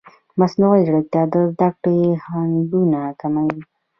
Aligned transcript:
مصنوعي 0.39 0.81
ځیرکتیا 0.87 1.23
د 1.31 1.35
زده 1.51 1.69
کړې 1.81 1.99
خنډونه 2.25 2.99
کموي. 3.19 3.61